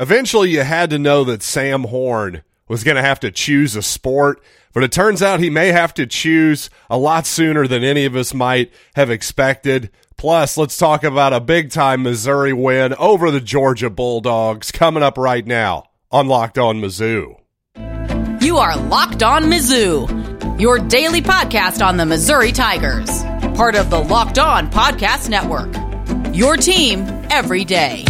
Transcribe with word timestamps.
Eventually, 0.00 0.48
you 0.48 0.62
had 0.62 0.88
to 0.90 0.98
know 0.98 1.24
that 1.24 1.42
Sam 1.42 1.84
Horn 1.84 2.42
was 2.66 2.84
going 2.84 2.96
to 2.96 3.02
have 3.02 3.20
to 3.20 3.30
choose 3.30 3.76
a 3.76 3.82
sport, 3.82 4.42
but 4.72 4.82
it 4.82 4.92
turns 4.92 5.20
out 5.20 5.40
he 5.40 5.50
may 5.50 5.72
have 5.72 5.92
to 5.92 6.06
choose 6.06 6.70
a 6.88 6.96
lot 6.96 7.26
sooner 7.26 7.66
than 7.66 7.84
any 7.84 8.06
of 8.06 8.16
us 8.16 8.32
might 8.32 8.72
have 8.94 9.10
expected. 9.10 9.90
Plus, 10.16 10.56
let's 10.56 10.78
talk 10.78 11.04
about 11.04 11.34
a 11.34 11.40
big 11.40 11.70
time 11.70 12.02
Missouri 12.02 12.54
win 12.54 12.94
over 12.94 13.30
the 13.30 13.42
Georgia 13.42 13.90
Bulldogs 13.90 14.70
coming 14.70 15.02
up 15.02 15.18
right 15.18 15.46
now 15.46 15.84
on 16.10 16.28
Locked 16.28 16.56
On 16.56 16.80
Mizzou. 16.80 17.38
You 18.42 18.56
are 18.56 18.78
Locked 18.78 19.22
On 19.22 19.44
Mizzou, 19.44 20.58
your 20.58 20.78
daily 20.78 21.20
podcast 21.20 21.84
on 21.84 21.98
the 21.98 22.06
Missouri 22.06 22.52
Tigers, 22.52 23.22
part 23.54 23.74
of 23.74 23.90
the 23.90 24.00
Locked 24.00 24.38
On 24.38 24.70
Podcast 24.70 25.28
Network. 25.28 25.74
Your 26.34 26.56
team 26.56 27.00
every 27.28 27.66
day. 27.66 28.06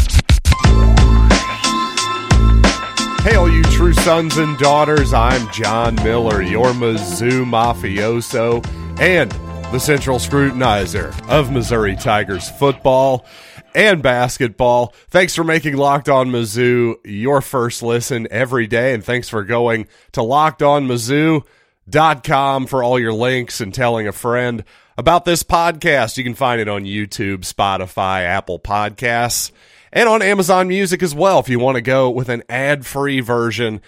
Hey, 3.22 3.36
all 3.36 3.50
you 3.50 3.62
true 3.64 3.92
sons 3.92 4.38
and 4.38 4.56
daughters, 4.56 5.12
I'm 5.12 5.52
John 5.52 5.94
Miller, 5.96 6.40
your 6.40 6.68
Mizzou 6.68 7.44
mafioso 7.44 8.66
and 8.98 9.30
the 9.70 9.78
central 9.78 10.18
scrutinizer 10.18 11.12
of 11.28 11.52
Missouri 11.52 11.96
Tigers 11.96 12.48
football 12.48 13.26
and 13.74 14.02
basketball. 14.02 14.94
Thanks 15.10 15.36
for 15.36 15.44
making 15.44 15.76
Locked 15.76 16.08
On 16.08 16.30
Mizzou 16.30 16.94
your 17.04 17.42
first 17.42 17.82
listen 17.82 18.26
every 18.30 18.66
day, 18.66 18.94
and 18.94 19.04
thanks 19.04 19.28
for 19.28 19.44
going 19.44 19.86
to 20.12 20.20
lockedonmizzou.com 20.20 22.66
for 22.66 22.82
all 22.82 22.98
your 22.98 23.12
links 23.12 23.60
and 23.60 23.74
telling 23.74 24.08
a 24.08 24.12
friend 24.12 24.64
about 24.96 25.26
this 25.26 25.42
podcast. 25.42 26.16
You 26.16 26.24
can 26.24 26.34
find 26.34 26.58
it 26.58 26.68
on 26.68 26.84
YouTube, 26.84 27.40
Spotify, 27.40 28.24
Apple 28.24 28.58
Podcasts 28.58 29.52
and 29.92 30.08
on 30.08 30.22
Amazon 30.22 30.68
Music 30.68 31.02
as 31.02 31.14
well 31.14 31.38
if 31.38 31.48
you 31.48 31.58
want 31.58 31.76
to 31.76 31.82
go 31.82 32.10
with 32.10 32.28
an 32.28 32.42
ad 32.48 32.86
free 32.86 33.20
version 33.20 33.80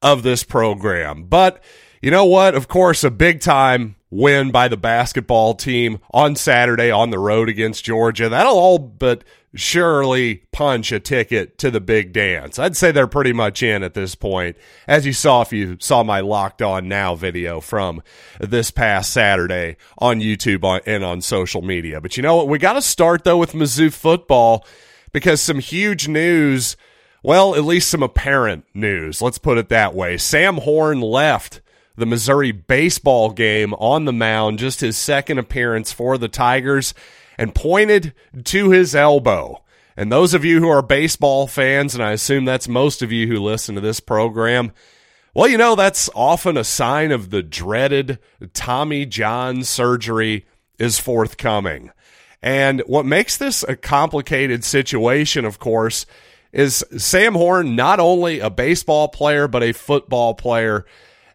of 0.00 0.22
this 0.22 0.42
program. 0.44 1.24
But 1.24 1.62
you 2.00 2.10
know 2.10 2.24
what? 2.24 2.54
Of 2.54 2.68
course, 2.68 3.04
a 3.04 3.10
big 3.10 3.40
time 3.40 3.96
win 4.10 4.50
by 4.50 4.68
the 4.68 4.76
basketball 4.76 5.54
team 5.54 5.98
on 6.12 6.36
Saturday 6.36 6.90
on 6.90 7.10
the 7.10 7.18
road 7.18 7.48
against 7.48 7.84
Georgia. 7.84 8.28
That'll 8.28 8.58
all 8.58 8.78
but 8.78 9.24
surely 9.54 10.42
punch 10.50 10.92
a 10.92 11.00
ticket 11.00 11.58
to 11.58 11.70
the 11.70 11.80
big 11.80 12.12
dance. 12.12 12.58
I'd 12.58 12.76
say 12.76 12.90
they're 12.90 13.06
pretty 13.06 13.32
much 13.32 13.62
in 13.62 13.82
at 13.82 13.94
this 13.94 14.14
point, 14.14 14.56
as 14.86 15.06
you 15.06 15.12
saw 15.12 15.42
if 15.42 15.52
you 15.52 15.76
saw 15.80 16.02
my 16.02 16.20
Locked 16.20 16.62
On 16.62 16.88
Now 16.88 17.14
video 17.14 17.60
from 17.60 18.02
this 18.40 18.70
past 18.70 19.12
Saturday 19.12 19.76
on 19.98 20.20
YouTube 20.20 20.82
and 20.86 21.04
on 21.04 21.20
social 21.20 21.62
media. 21.62 22.00
But 22.00 22.16
you 22.16 22.22
know 22.22 22.36
what? 22.36 22.48
We 22.48 22.58
got 22.58 22.74
to 22.74 22.82
start 22.82 23.24
though 23.24 23.38
with 23.38 23.52
Mizzou 23.52 23.92
football 23.92 24.66
because 25.12 25.40
some 25.40 25.58
huge 25.58 26.08
news, 26.08 26.76
well, 27.22 27.54
at 27.54 27.64
least 27.64 27.90
some 27.90 28.02
apparent 28.02 28.64
news, 28.74 29.22
let's 29.22 29.38
put 29.38 29.58
it 29.58 29.68
that 29.68 29.94
way. 29.94 30.16
Sam 30.16 30.58
Horn 30.58 31.00
left 31.00 31.60
the 31.96 32.06
Missouri 32.06 32.52
baseball 32.52 33.30
game 33.30 33.74
on 33.74 34.04
the 34.04 34.12
mound, 34.12 34.58
just 34.58 34.80
his 34.80 34.96
second 34.96 35.38
appearance 35.38 35.92
for 35.92 36.16
the 36.18 36.28
Tigers, 36.28 36.94
and 37.38 37.54
pointed 37.54 38.14
to 38.44 38.70
his 38.70 38.94
elbow. 38.94 39.62
And 39.96 40.10
those 40.10 40.32
of 40.32 40.44
you 40.44 40.60
who 40.60 40.68
are 40.68 40.82
baseball 40.82 41.46
fans, 41.46 41.94
and 41.94 42.02
I 42.02 42.12
assume 42.12 42.44
that's 42.44 42.68
most 42.68 43.02
of 43.02 43.12
you 43.12 43.26
who 43.26 43.38
listen 43.38 43.74
to 43.74 43.80
this 43.80 44.00
program, 44.00 44.72
well, 45.34 45.48
you 45.48 45.58
know, 45.58 45.74
that's 45.74 46.10
often 46.14 46.56
a 46.56 46.64
sign 46.64 47.10
of 47.10 47.30
the 47.30 47.42
dreaded 47.42 48.18
Tommy 48.52 49.06
John 49.06 49.64
surgery 49.64 50.46
is 50.78 50.98
forthcoming. 50.98 51.90
And 52.42 52.80
what 52.86 53.06
makes 53.06 53.36
this 53.36 53.62
a 53.62 53.76
complicated 53.76 54.64
situation, 54.64 55.44
of 55.44 55.58
course, 55.58 56.06
is 56.52 56.84
Sam 56.96 57.34
Horn 57.34 57.76
not 57.76 58.00
only 58.00 58.40
a 58.40 58.50
baseball 58.50 59.08
player, 59.08 59.46
but 59.48 59.62
a 59.62 59.72
football 59.72 60.34
player 60.34 60.84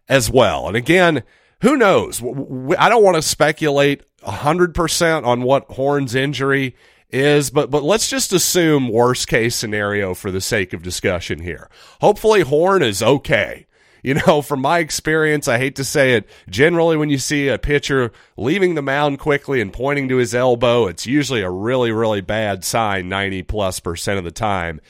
as 0.08 0.30
well. 0.30 0.68
And 0.68 0.76
again, 0.76 1.22
who 1.62 1.76
knows? 1.76 2.22
I 2.22 2.88
don't 2.88 3.02
want 3.02 3.16
to 3.16 3.22
speculate 3.22 4.02
100% 4.22 5.24
on 5.24 5.42
what 5.42 5.70
Horn's 5.70 6.14
injury 6.14 6.76
is, 7.10 7.50
but 7.50 7.70
but 7.70 7.82
let's 7.82 8.10
just 8.10 8.32
assume 8.32 8.90
worst 8.90 9.28
case 9.28 9.56
scenario 9.56 10.14
for 10.14 10.30
the 10.30 10.40
sake 10.40 10.72
of 10.72 10.82
discussion 10.82 11.40
here. 11.40 11.70
Hopefully 12.00 12.42
Horn 12.42 12.82
is 12.82 13.02
okay. 13.02 13.66
You 14.02 14.14
know, 14.14 14.42
from 14.42 14.60
my 14.60 14.78
experience, 14.78 15.48
I 15.48 15.58
hate 15.58 15.76
to 15.76 15.84
say 15.84 16.14
it, 16.14 16.28
generally 16.48 16.96
when 16.96 17.10
you 17.10 17.18
see 17.18 17.48
a 17.48 17.58
pitcher 17.58 18.12
leaving 18.36 18.74
the 18.74 18.82
mound 18.82 19.18
quickly 19.18 19.60
and 19.60 19.72
pointing 19.72 20.08
to 20.08 20.16
his 20.16 20.34
elbow, 20.34 20.86
it's 20.86 21.06
usually 21.06 21.42
a 21.42 21.50
really, 21.50 21.92
really 21.92 22.20
bad 22.20 22.64
sign 22.64 23.08
90 23.08 23.42
plus 23.44 23.80
percent 23.80 24.18
of 24.18 24.24
the 24.24 24.30
time, 24.30 24.80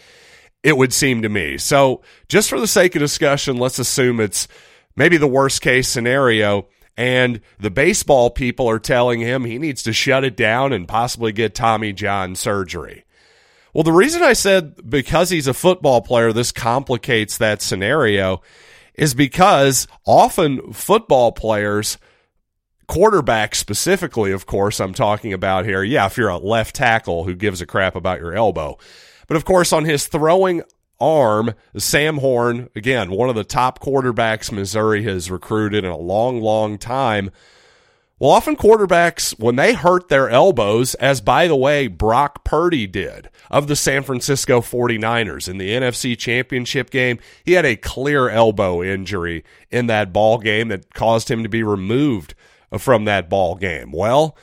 it 0.62 0.76
would 0.76 0.92
seem 0.92 1.22
to 1.22 1.28
me. 1.28 1.58
So, 1.58 2.02
just 2.28 2.50
for 2.50 2.60
the 2.60 2.66
sake 2.66 2.94
of 2.96 3.00
discussion, 3.00 3.56
let's 3.56 3.78
assume 3.78 4.20
it's 4.20 4.48
maybe 4.96 5.16
the 5.16 5.26
worst 5.26 5.62
case 5.62 5.88
scenario. 5.88 6.68
And 6.96 7.42
the 7.60 7.70
baseball 7.70 8.28
people 8.28 8.68
are 8.68 8.80
telling 8.80 9.20
him 9.20 9.44
he 9.44 9.58
needs 9.58 9.84
to 9.84 9.92
shut 9.92 10.24
it 10.24 10.36
down 10.36 10.72
and 10.72 10.88
possibly 10.88 11.30
get 11.30 11.54
Tommy 11.54 11.92
John 11.92 12.34
surgery. 12.34 13.04
Well, 13.72 13.84
the 13.84 13.92
reason 13.92 14.24
I 14.24 14.32
said 14.32 14.90
because 14.90 15.30
he's 15.30 15.46
a 15.46 15.54
football 15.54 16.00
player, 16.00 16.32
this 16.32 16.50
complicates 16.50 17.38
that 17.38 17.62
scenario 17.62 18.42
is 18.98 19.14
because 19.14 19.86
often 20.04 20.72
football 20.72 21.32
players, 21.32 21.96
quarterbacks 22.88 23.54
specifically, 23.54 24.32
of 24.32 24.44
course, 24.44 24.80
I'm 24.80 24.92
talking 24.92 25.32
about 25.32 25.64
here. 25.64 25.82
Yeah, 25.84 26.06
if 26.06 26.16
you're 26.16 26.28
a 26.28 26.36
left 26.36 26.74
tackle 26.74 27.24
who 27.24 27.34
gives 27.34 27.62
a 27.62 27.66
crap 27.66 27.94
about 27.94 28.20
your 28.20 28.34
elbow. 28.34 28.76
But 29.28 29.36
of 29.36 29.44
course, 29.44 29.72
on 29.72 29.84
his 29.84 30.06
throwing 30.06 30.62
arm, 31.00 31.54
Sam 31.76 32.18
Horn, 32.18 32.70
again, 32.74 33.10
one 33.12 33.28
of 33.28 33.36
the 33.36 33.44
top 33.44 33.78
quarterbacks 33.78 34.50
Missouri 34.50 35.04
has 35.04 35.30
recruited 35.30 35.84
in 35.84 35.90
a 35.90 35.96
long, 35.96 36.40
long 36.40 36.76
time 36.76 37.30
well, 38.18 38.30
often 38.30 38.56
quarterbacks, 38.56 39.38
when 39.38 39.56
they 39.56 39.74
hurt 39.74 40.08
their 40.08 40.28
elbows, 40.28 40.94
as 40.96 41.20
by 41.20 41.46
the 41.46 41.54
way, 41.54 41.86
Brock 41.86 42.42
Purdy 42.44 42.86
did 42.86 43.30
of 43.50 43.68
the 43.68 43.76
San 43.76 44.02
Francisco 44.02 44.60
49ers 44.60 45.48
in 45.48 45.58
the 45.58 45.70
NFC 45.70 46.18
Championship 46.18 46.90
game, 46.90 47.18
he 47.44 47.52
had 47.52 47.64
a 47.64 47.76
clear 47.76 48.28
elbow 48.28 48.82
injury 48.82 49.44
in 49.70 49.86
that 49.86 50.12
ball 50.12 50.38
game 50.38 50.68
that 50.68 50.92
caused 50.94 51.30
him 51.30 51.44
to 51.44 51.48
be 51.48 51.62
removed 51.62 52.34
from 52.76 53.04
that 53.04 53.30
ball 53.30 53.54
game. 53.54 53.92
Well, 53.92 54.36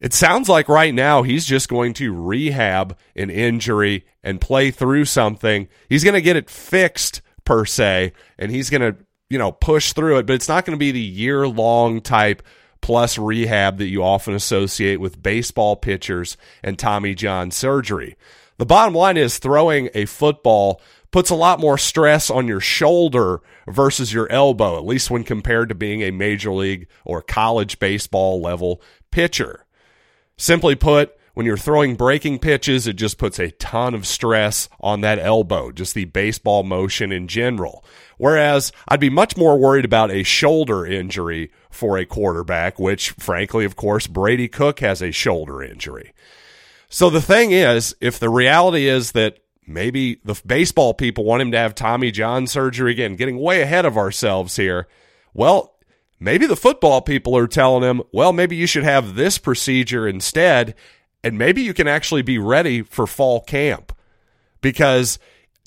it 0.00 0.14
sounds 0.14 0.48
like 0.48 0.68
right 0.68 0.94
now 0.94 1.22
he's 1.22 1.44
just 1.44 1.68
going 1.68 1.92
to 1.94 2.14
rehab 2.14 2.96
an 3.16 3.28
injury 3.28 4.06
and 4.22 4.40
play 4.40 4.70
through 4.70 5.04
something. 5.04 5.68
He's 5.88 6.04
going 6.04 6.14
to 6.14 6.22
get 6.22 6.36
it 6.36 6.48
fixed 6.48 7.22
per 7.44 7.64
se, 7.64 8.12
and 8.38 8.50
he's 8.50 8.70
going 8.70 8.80
to, 8.80 8.96
you 9.28 9.38
know, 9.38 9.52
push 9.52 9.92
through 9.92 10.18
it, 10.18 10.26
but 10.26 10.34
it's 10.34 10.48
not 10.48 10.64
going 10.64 10.78
to 10.78 10.80
be 10.80 10.92
the 10.92 11.00
year 11.00 11.46
long 11.48 12.00
type 12.00 12.42
plus 12.80 13.18
rehab 13.18 13.78
that 13.78 13.88
you 13.88 14.02
often 14.02 14.34
associate 14.34 15.00
with 15.00 15.22
baseball 15.22 15.76
pitchers 15.76 16.36
and 16.62 16.78
Tommy 16.78 17.14
John 17.14 17.50
surgery. 17.50 18.16
The 18.58 18.66
bottom 18.66 18.94
line 18.94 19.16
is 19.16 19.38
throwing 19.38 19.88
a 19.94 20.04
football 20.06 20.80
puts 21.10 21.30
a 21.30 21.34
lot 21.34 21.60
more 21.60 21.78
stress 21.78 22.30
on 22.30 22.46
your 22.46 22.60
shoulder 22.60 23.40
versus 23.66 24.12
your 24.12 24.30
elbow, 24.30 24.76
at 24.76 24.86
least 24.86 25.10
when 25.10 25.24
compared 25.24 25.68
to 25.68 25.74
being 25.74 26.02
a 26.02 26.10
major 26.10 26.52
league 26.52 26.86
or 27.04 27.22
college 27.22 27.78
baseball 27.78 28.40
level 28.40 28.80
pitcher. 29.10 29.64
Simply 30.36 30.74
put, 30.74 31.16
when 31.34 31.46
you're 31.46 31.56
throwing 31.56 31.96
breaking 31.96 32.38
pitches, 32.38 32.86
it 32.86 32.94
just 32.94 33.18
puts 33.18 33.38
a 33.38 33.50
ton 33.52 33.94
of 33.94 34.06
stress 34.06 34.68
on 34.80 35.00
that 35.02 35.18
elbow, 35.18 35.70
just 35.72 35.94
the 35.94 36.06
baseball 36.06 36.62
motion 36.62 37.12
in 37.12 37.28
general. 37.28 37.84
Whereas 38.18 38.72
I'd 38.88 39.00
be 39.00 39.10
much 39.10 39.36
more 39.36 39.58
worried 39.58 39.84
about 39.84 40.10
a 40.10 40.22
shoulder 40.22 40.84
injury 40.84 41.50
for 41.70 41.96
a 41.96 42.04
quarterback, 42.04 42.78
which 42.78 43.10
frankly, 43.12 43.64
of 43.64 43.76
course, 43.76 44.06
Brady 44.06 44.48
Cook 44.48 44.80
has 44.80 45.00
a 45.00 45.10
shoulder 45.10 45.62
injury. 45.62 46.12
So 46.88 47.08
the 47.08 47.22
thing 47.22 47.52
is, 47.52 47.94
if 48.00 48.18
the 48.18 48.28
reality 48.28 48.88
is 48.88 49.12
that 49.12 49.38
maybe 49.66 50.20
the 50.24 50.40
baseball 50.44 50.92
people 50.92 51.24
want 51.24 51.40
him 51.40 51.52
to 51.52 51.58
have 51.58 51.74
Tommy 51.74 52.10
John 52.10 52.46
surgery 52.46 52.92
again, 52.92 53.16
getting 53.16 53.38
way 53.38 53.62
ahead 53.62 53.86
of 53.86 53.96
ourselves 53.96 54.56
here, 54.56 54.88
well, 55.32 55.76
maybe 56.18 56.46
the 56.46 56.56
football 56.56 57.00
people 57.00 57.36
are 57.36 57.46
telling 57.46 57.84
him, 57.88 58.02
well, 58.12 58.32
maybe 58.32 58.56
you 58.56 58.66
should 58.66 58.84
have 58.84 59.14
this 59.14 59.38
procedure 59.38 60.06
instead, 60.06 60.74
and 61.22 61.38
maybe 61.38 61.62
you 61.62 61.74
can 61.74 61.88
actually 61.88 62.22
be 62.22 62.38
ready 62.38 62.82
for 62.82 63.06
fall 63.06 63.40
camp. 63.40 63.92
Because 64.60 65.18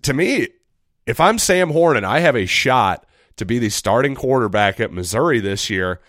to 0.04 0.14
me, 0.14 0.50
if 1.06 1.20
I'm 1.20 1.40
Sam 1.40 1.72
Horn 1.72 1.98
and 1.98 2.06
I 2.06 2.20
have 2.20 2.36
a 2.36 2.46
shot 2.46 3.06
to 3.38 3.46
be 3.46 3.60
the 3.60 3.70
starting 3.70 4.16
quarterback 4.16 4.80
at 4.80 4.94
Missouri 4.94 5.40
this 5.40 5.70
year, 5.70 6.00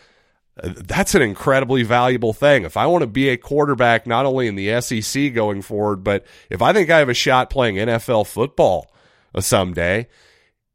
that's 0.57 1.15
an 1.15 1.23
incredibly 1.23 1.83
valuable 1.83 2.33
thing. 2.33 2.65
If 2.65 2.77
I 2.77 2.87
want 2.87 3.03
to 3.03 3.09
be 3.09 3.29
a 3.29 3.37
quarterback, 3.37 4.07
not 4.07 4.27
only 4.27 4.47
in 4.47 4.55
the 4.55 4.81
SEC 4.81 5.35
going 5.35 5.63
forward, 5.63 6.05
but 6.05 6.25
if 6.49 6.63
I 6.63 6.73
think 6.73 6.91
I 6.91 6.99
have 6.99 7.09
a 7.09 7.15
shot 7.15 7.51
playing 7.51 7.77
NFL 7.77 8.27
football 8.27 8.93
someday, 9.41 10.07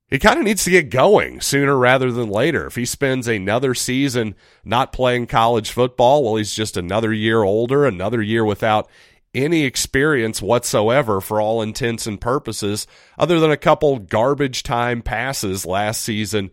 he 0.09 0.17
kind 0.17 0.39
of 0.39 0.45
needs 0.45 0.63
to 0.63 0.71
get 0.71 0.89
going 0.89 1.39
sooner 1.39 1.77
rather 1.77 2.11
than 2.11 2.29
later. 2.29 2.65
If 2.65 2.75
he 2.75 2.85
spends 2.85 3.27
another 3.27 3.75
season 3.75 4.35
not 4.63 4.91
playing 4.91 5.27
college 5.27 5.71
football, 5.71 6.23
well, 6.23 6.35
he's 6.35 6.53
just 6.53 6.77
another 6.77 7.13
year 7.13 7.43
older, 7.43 7.85
another 7.85 8.21
year 8.21 8.43
without 8.43 8.89
any 9.35 9.63
experience 9.63 10.41
whatsoever 10.41 11.21
for 11.21 11.39
all 11.39 11.61
intents 11.61 12.07
and 12.07 12.19
purposes, 12.19 12.87
other 13.17 13.39
than 13.39 13.51
a 13.51 13.57
couple 13.57 13.99
garbage 13.99 14.63
time 14.63 15.03
passes 15.03 15.65
last 15.65 16.01
season 16.01 16.49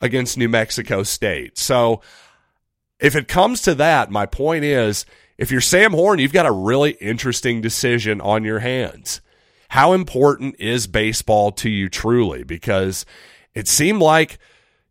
against 0.00 0.38
New 0.38 0.48
Mexico 0.48 1.02
State. 1.02 1.58
So 1.58 2.00
if 3.00 3.16
it 3.16 3.26
comes 3.26 3.62
to 3.62 3.74
that, 3.74 4.12
my 4.12 4.26
point 4.26 4.64
is 4.64 5.04
if 5.36 5.50
you're 5.50 5.60
Sam 5.60 5.92
Horn, 5.92 6.20
you've 6.20 6.32
got 6.32 6.46
a 6.46 6.52
really 6.52 6.92
interesting 6.92 7.60
decision 7.60 8.20
on 8.20 8.44
your 8.44 8.60
hands. 8.60 9.20
How 9.72 9.94
important 9.94 10.56
is 10.58 10.86
baseball 10.86 11.50
to 11.52 11.70
you 11.70 11.88
truly? 11.88 12.44
Because 12.44 13.06
it 13.54 13.66
seemed 13.66 14.02
like 14.02 14.38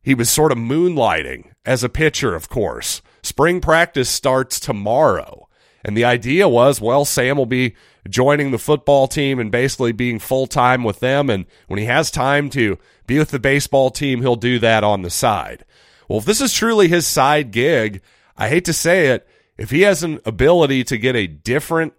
he 0.01 0.15
was 0.15 0.27
sort 0.27 0.51
of 0.51 0.57
moonlighting 0.57 1.51
as 1.63 1.83
a 1.83 1.89
pitcher, 1.89 2.33
of 2.33 2.49
course. 2.49 3.03
Spring 3.21 3.61
practice 3.61 4.09
starts 4.09 4.59
tomorrow. 4.59 5.47
And 5.85 5.95
the 5.95 6.05
idea 6.05 6.49
was, 6.49 6.81
well, 6.81 7.05
Sam 7.05 7.37
will 7.37 7.45
be 7.45 7.75
joining 8.09 8.49
the 8.49 8.57
football 8.57 9.07
team 9.07 9.37
and 9.37 9.51
basically 9.51 9.91
being 9.91 10.17
full 10.17 10.47
time 10.47 10.83
with 10.83 10.99
them. 10.99 11.29
And 11.29 11.45
when 11.67 11.77
he 11.77 11.85
has 11.85 12.09
time 12.09 12.49
to 12.49 12.79
be 13.05 13.19
with 13.19 13.29
the 13.29 13.37
baseball 13.37 13.91
team, 13.91 14.21
he'll 14.21 14.35
do 14.35 14.57
that 14.57 14.83
on 14.83 15.03
the 15.03 15.11
side. 15.11 15.63
Well, 16.07 16.17
if 16.17 16.25
this 16.25 16.41
is 16.41 16.53
truly 16.53 16.87
his 16.87 17.05
side 17.05 17.51
gig, 17.51 18.01
I 18.35 18.49
hate 18.49 18.65
to 18.65 18.73
say 18.73 19.09
it, 19.09 19.27
if 19.59 19.69
he 19.69 19.81
has 19.81 20.01
an 20.01 20.19
ability 20.25 20.85
to 20.85 20.97
get 20.97 21.15
a 21.15 21.27
different 21.27 21.93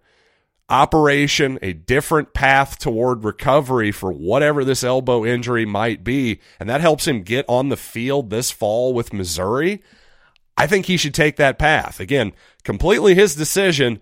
operation, 0.72 1.58
a 1.60 1.74
different 1.74 2.32
path 2.32 2.78
toward 2.78 3.24
recovery 3.24 3.92
for 3.92 4.10
whatever 4.10 4.64
this 4.64 4.82
elbow 4.82 5.22
injury 5.22 5.66
might 5.66 6.02
be, 6.02 6.40
and 6.58 6.68
that 6.68 6.80
helps 6.80 7.06
him 7.06 7.22
get 7.22 7.44
on 7.46 7.68
the 7.68 7.76
field 7.76 8.30
this 8.30 8.50
fall 8.50 8.94
with 8.94 9.12
Missouri, 9.12 9.82
I 10.56 10.66
think 10.66 10.86
he 10.86 10.96
should 10.96 11.12
take 11.12 11.36
that 11.36 11.58
path. 11.58 12.00
Again, 12.00 12.32
completely 12.64 13.14
his 13.14 13.34
decision, 13.34 14.00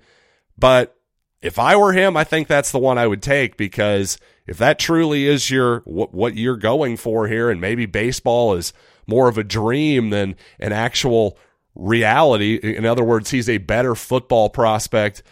but 0.57 0.97
if 1.43 1.59
I 1.59 1.75
were 1.75 1.93
him, 1.93 2.17
I 2.17 2.23
think 2.23 2.47
that's 2.47 2.71
the 2.71 2.79
one 2.79 2.99
I 2.99 3.07
would 3.09 3.23
take 3.23 3.57
because 3.57 4.17
if 4.47 4.57
that 4.59 4.79
truly 4.79 5.27
is 5.27 5.51
your 5.51 5.81
what, 5.81 6.15
what 6.15 6.37
you're 6.37 6.57
going 6.57 6.97
for 6.97 7.27
here 7.27 7.51
and 7.51 7.61
maybe 7.61 7.87
baseball 7.87 8.55
is 8.55 8.73
more 9.09 9.29
of 9.29 9.39
a 9.39 9.45
dream 9.45 10.11
than 10.11 10.37
an 10.61 10.73
actual 10.73 11.37
reality, 11.75 12.55
in 12.57 12.87
other 12.87 13.03
words, 13.03 13.31
he's 13.31 13.49
a 13.49 13.59
better 13.59 13.97
football 13.97 14.49
prospect 14.51 15.25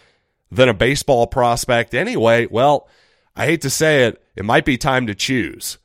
than 0.51 0.69
a 0.69 0.73
baseball 0.73 1.27
prospect 1.27 1.93
anyway, 1.93 2.47
well, 2.47 2.87
I 3.35 3.45
hate 3.45 3.61
to 3.61 3.69
say 3.69 4.05
it, 4.05 4.23
it 4.35 4.45
might 4.45 4.65
be 4.65 4.77
time 4.77 5.07
to 5.07 5.15
choose. 5.15 5.77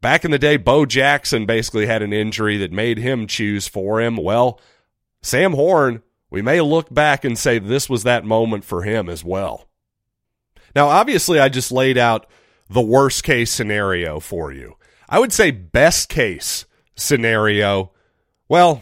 Back 0.00 0.24
in 0.24 0.30
the 0.30 0.38
day, 0.38 0.56
Bo 0.56 0.86
Jackson 0.86 1.44
basically 1.44 1.86
had 1.86 2.02
an 2.02 2.12
injury 2.12 2.56
that 2.58 2.72
made 2.72 2.98
him 2.98 3.26
choose 3.26 3.68
for 3.68 4.00
him. 4.00 4.16
Well, 4.16 4.58
Sam 5.22 5.52
Horn, 5.52 6.02
we 6.30 6.40
may 6.40 6.60
look 6.60 6.92
back 6.92 7.24
and 7.24 7.38
say 7.38 7.58
this 7.58 7.90
was 7.90 8.02
that 8.04 8.24
moment 8.24 8.64
for 8.64 8.82
him 8.82 9.08
as 9.08 9.22
well. 9.22 9.68
Now, 10.74 10.88
obviously, 10.88 11.38
I 11.38 11.48
just 11.48 11.70
laid 11.70 11.98
out 11.98 12.26
the 12.68 12.80
worst 12.80 13.24
case 13.24 13.50
scenario 13.50 14.20
for 14.20 14.52
you. 14.52 14.76
I 15.08 15.18
would 15.18 15.32
say 15.32 15.50
best 15.50 16.08
case 16.08 16.64
scenario. 16.94 17.92
Well, 18.48 18.80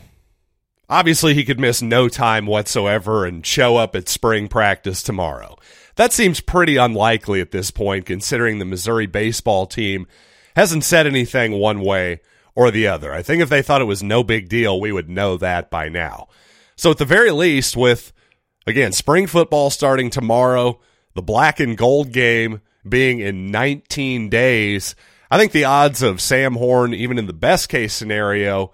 obviously, 0.89 1.35
he 1.35 1.45
could 1.45 1.61
miss 1.61 1.83
no 1.83 2.09
time 2.09 2.47
whatsoever 2.47 3.25
and 3.25 3.45
show 3.45 3.77
up 3.77 3.95
at 3.95 4.09
spring 4.09 4.49
practice 4.49 5.03
tomorrow. 5.03 5.57
That 5.97 6.13
seems 6.13 6.41
pretty 6.41 6.77
unlikely 6.77 7.41
at 7.41 7.51
this 7.51 7.71
point, 7.71 8.07
considering 8.07 8.59
the 8.59 8.65
Missouri 8.65 9.07
baseball 9.07 9.67
team 9.67 10.07
hasn't 10.55 10.85
said 10.85 11.07
anything 11.07 11.53
one 11.53 11.81
way 11.81 12.21
or 12.55 12.71
the 12.71 12.87
other. 12.87 13.13
I 13.13 13.23
think 13.23 13.43
if 13.43 13.49
they 13.49 13.63
thought 13.63 13.81
it 13.81 13.87
was 13.87 14.03
no 14.03 14.25
big 14.25 14.49
deal, 14.49 14.81
we 14.81 14.93
would 14.93 15.09
know 15.09 15.37
that 15.37 15.71
by 15.71 15.89
now. 15.89 16.29
So 16.77 16.91
at 16.91 16.99
the 16.99 17.05
very 17.05 17.31
least, 17.31 17.77
with 17.77 18.13
again, 18.67 18.93
spring 18.93 19.27
football 19.27 19.71
starting 19.71 20.11
tomorrow, 20.11 20.81
the 21.15 21.23
black 21.23 21.59
and 21.61 21.77
gold 21.77 22.13
game 22.13 22.61
being 22.89 23.19
in 23.19 23.51
19 23.51 24.29
days, 24.29 24.95
I 25.31 25.39
think 25.39 25.53
the 25.53 25.65
odds 25.65 26.03
of 26.03 26.21
Sam 26.21 26.55
Horn, 26.55 26.95
even 26.95 27.19
in 27.19 27.27
the 27.27 27.33
best 27.33 27.69
case 27.69 27.93
scenario, 27.93 28.73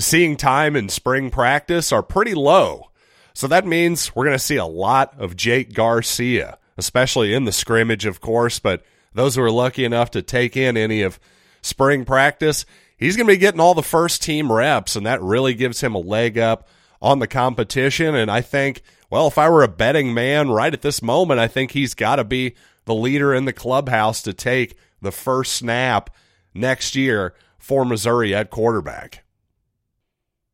seeing 0.00 0.36
time 0.36 0.76
in 0.76 0.88
spring 0.88 1.30
practice 1.30 1.92
are 1.92 2.02
pretty 2.02 2.34
low. 2.34 2.90
So 3.34 3.46
that 3.46 3.66
means 3.66 4.14
we're 4.14 4.24
going 4.24 4.36
to 4.36 4.44
see 4.44 4.56
a 4.56 4.66
lot 4.66 5.14
of 5.18 5.36
Jake 5.36 5.72
Garcia, 5.72 6.58
especially 6.76 7.32
in 7.32 7.44
the 7.44 7.52
scrimmage, 7.52 8.06
of 8.06 8.20
course, 8.20 8.58
but 8.58 8.84
those 9.14 9.36
who 9.36 9.42
are 9.42 9.50
lucky 9.50 9.84
enough 9.84 10.10
to 10.12 10.22
take 10.22 10.56
in 10.56 10.76
any 10.76 11.02
of 11.02 11.18
spring 11.62 12.04
practice, 12.04 12.64
he's 12.96 13.16
going 13.16 13.26
to 13.26 13.32
be 13.32 13.38
getting 13.38 13.60
all 13.60 13.74
the 13.74 13.82
first 13.82 14.22
team 14.22 14.52
reps, 14.52 14.96
and 14.96 15.06
that 15.06 15.22
really 15.22 15.54
gives 15.54 15.80
him 15.80 15.94
a 15.94 15.98
leg 15.98 16.38
up 16.38 16.68
on 17.00 17.18
the 17.18 17.26
competition. 17.26 18.14
And 18.14 18.30
I 18.30 18.40
think, 18.40 18.82
well, 19.10 19.26
if 19.26 19.38
I 19.38 19.48
were 19.48 19.62
a 19.62 19.68
betting 19.68 20.12
man 20.14 20.50
right 20.50 20.72
at 20.72 20.82
this 20.82 21.02
moment, 21.02 21.40
I 21.40 21.48
think 21.48 21.70
he's 21.70 21.94
got 21.94 22.16
to 22.16 22.24
be 22.24 22.54
the 22.84 22.94
leader 22.94 23.34
in 23.34 23.44
the 23.44 23.52
clubhouse 23.52 24.22
to 24.22 24.32
take 24.32 24.76
the 25.00 25.12
first 25.12 25.54
snap 25.54 26.10
next 26.54 26.94
year 26.96 27.34
for 27.58 27.84
Missouri 27.84 28.34
at 28.34 28.50
quarterback. 28.50 29.24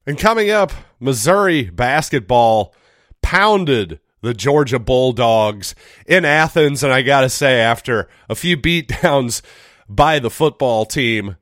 And 0.06 0.18
coming 0.18 0.50
up, 0.50 0.72
Missouri 1.00 1.64
basketball 1.64 2.74
pounded 3.22 4.00
the 4.22 4.34
Georgia 4.34 4.78
Bulldogs 4.78 5.74
in 6.06 6.24
Athens. 6.24 6.82
And 6.82 6.92
I 6.92 7.02
got 7.02 7.22
to 7.22 7.28
say, 7.28 7.60
after 7.60 8.08
a 8.28 8.34
few 8.34 8.56
beatdowns 8.56 9.42
by 9.88 10.18
the 10.18 10.30
football 10.30 10.84
team, 10.84 11.36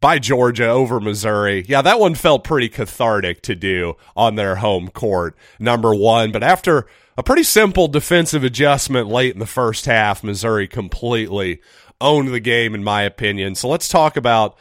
by 0.00 0.18
Georgia 0.18 0.68
over 0.68 0.98
Missouri. 0.98 1.64
Yeah, 1.68 1.82
that 1.82 2.00
one 2.00 2.14
felt 2.14 2.44
pretty 2.44 2.68
cathartic 2.68 3.42
to 3.42 3.54
do 3.54 3.94
on 4.16 4.34
their 4.34 4.56
home 4.56 4.88
court, 4.88 5.36
number 5.58 5.94
one. 5.94 6.32
But 6.32 6.42
after 6.42 6.86
a 7.18 7.22
pretty 7.22 7.42
simple 7.42 7.86
defensive 7.86 8.42
adjustment 8.42 9.08
late 9.08 9.34
in 9.34 9.40
the 9.40 9.46
first 9.46 9.84
half, 9.84 10.24
Missouri 10.24 10.66
completely 10.66 11.60
owned 12.00 12.28
the 12.28 12.40
game, 12.40 12.74
in 12.74 12.82
my 12.82 13.02
opinion. 13.02 13.54
So 13.54 13.68
let's 13.68 13.88
talk 13.88 14.16
about 14.16 14.56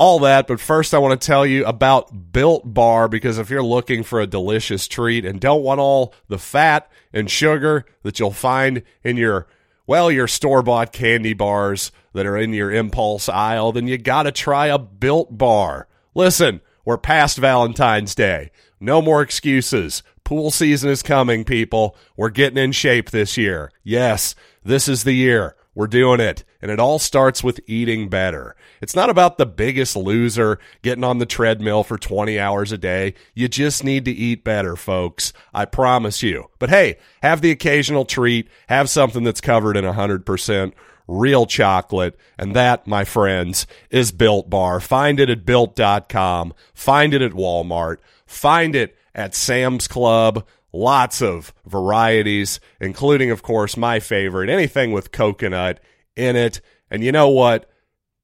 all 0.00 0.18
that. 0.20 0.46
But 0.46 0.60
first, 0.60 0.94
I 0.94 0.98
want 0.98 1.20
to 1.20 1.26
tell 1.26 1.44
you 1.44 1.62
about 1.66 2.32
Built 2.32 2.72
Bar 2.72 3.06
because 3.06 3.36
if 3.36 3.50
you're 3.50 3.62
looking 3.62 4.02
for 4.02 4.18
a 4.18 4.26
delicious 4.26 4.88
treat 4.88 5.26
and 5.26 5.38
don't 5.38 5.62
want 5.62 5.78
all 5.78 6.14
the 6.26 6.38
fat 6.38 6.90
and 7.12 7.30
sugar 7.30 7.84
that 8.02 8.18
you'll 8.18 8.30
find 8.30 8.82
in 9.04 9.18
your 9.18 9.46
well, 9.86 10.10
your 10.10 10.26
store 10.26 10.62
bought 10.62 10.92
candy 10.92 11.34
bars 11.34 11.92
that 12.14 12.24
are 12.24 12.38
in 12.38 12.54
your 12.54 12.72
impulse 12.72 13.28
aisle, 13.28 13.72
then 13.72 13.88
you 13.88 13.98
got 13.98 14.22
to 14.22 14.32
try 14.32 14.68
a 14.68 14.78
built 14.78 15.36
bar. 15.36 15.86
Listen, 16.14 16.62
we're 16.84 16.96
past 16.96 17.36
Valentine's 17.36 18.14
Day. 18.14 18.52
No 18.78 19.02
more 19.02 19.20
excuses. 19.20 20.02
Pool 20.24 20.50
season 20.50 20.88
is 20.90 21.02
coming, 21.02 21.44
people. 21.44 21.94
We're 22.16 22.30
getting 22.30 22.62
in 22.62 22.72
shape 22.72 23.10
this 23.10 23.36
year. 23.36 23.70
Yes, 23.82 24.34
this 24.64 24.88
is 24.88 25.04
the 25.04 25.12
year. 25.12 25.56
We're 25.74 25.86
doing 25.86 26.20
it. 26.20 26.44
And 26.60 26.70
it 26.70 26.80
all 26.80 26.98
starts 26.98 27.44
with 27.44 27.60
eating 27.66 28.08
better. 28.08 28.56
It's 28.80 28.96
not 28.96 29.08
about 29.08 29.38
the 29.38 29.46
biggest 29.46 29.96
loser 29.96 30.58
getting 30.82 31.04
on 31.04 31.18
the 31.18 31.26
treadmill 31.26 31.84
for 31.84 31.96
20 31.96 32.38
hours 32.38 32.72
a 32.72 32.78
day. 32.78 33.14
You 33.34 33.48
just 33.48 33.84
need 33.84 34.04
to 34.06 34.10
eat 34.10 34.44
better, 34.44 34.76
folks. 34.76 35.32
I 35.54 35.64
promise 35.64 36.22
you. 36.22 36.50
But 36.58 36.70
hey, 36.70 36.98
have 37.22 37.40
the 37.40 37.50
occasional 37.50 38.04
treat. 38.04 38.48
Have 38.68 38.90
something 38.90 39.22
that's 39.22 39.40
covered 39.40 39.76
in 39.76 39.84
100% 39.84 40.72
real 41.06 41.46
chocolate. 41.46 42.18
And 42.38 42.54
that, 42.56 42.86
my 42.86 43.04
friends, 43.04 43.66
is 43.90 44.12
Built 44.12 44.50
Bar. 44.50 44.80
Find 44.80 45.20
it 45.20 45.30
at 45.30 45.44
built.com. 45.44 46.54
Find 46.74 47.14
it 47.14 47.22
at 47.22 47.32
Walmart. 47.32 47.98
Find 48.26 48.74
it 48.74 48.96
at 49.14 49.34
Sam's 49.34 49.88
Club. 49.88 50.46
Lots 50.72 51.20
of 51.20 51.52
varieties, 51.66 52.60
including, 52.80 53.30
of 53.30 53.42
course, 53.42 53.76
my 53.76 53.98
favorite, 54.00 54.48
anything 54.48 54.92
with 54.92 55.12
coconut 55.12 55.80
in 56.16 56.36
it. 56.36 56.60
And 56.90 57.02
you 57.02 57.12
know 57.12 57.28
what? 57.28 57.68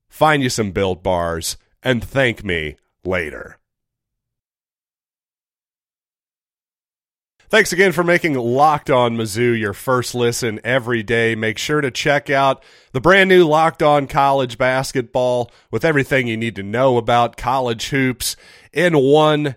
Find 0.09 0.43
you 0.43 0.49
some 0.49 0.71
built 0.71 1.03
bars 1.03 1.57
and 1.83 2.03
thank 2.03 2.45
me 2.45 2.76
later. 3.05 3.59
Thanks 7.49 7.73
again 7.73 7.93
for 7.93 8.03
making 8.03 8.35
Locked 8.35 8.91
On 8.91 9.17
Mizzou 9.17 9.57
your 9.57 9.73
first 9.73 10.17
listen 10.17 10.59
every 10.65 11.05
day. 11.05 11.37
Make 11.37 11.59
sure 11.59 11.81
to 11.81 11.93
check 11.93 12.29
out 12.29 12.65
the 12.91 13.00
brand 13.00 13.29
new 13.29 13.47
Locked 13.47 13.85
On 13.85 14.09
College 14.09 14.59
Basketball 14.59 15.53
with 15.71 15.85
everything 15.85 16.26
you 16.26 16.37
need 16.37 16.57
to 16.57 16.65
know 16.65 16.97
about 16.97 17.37
college 17.37 17.91
hoops 17.91 18.35
in 18.73 18.99
one 18.99 19.55